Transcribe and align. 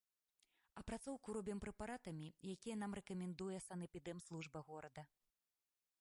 Апрацоўку 0.81 1.35
робім 1.37 1.59
прэпаратамі, 1.65 2.27
якія 2.55 2.75
нам 2.85 2.91
рэкамендуе 3.01 3.57
санэпідэмслужба 3.67 4.59
горада. 4.71 5.03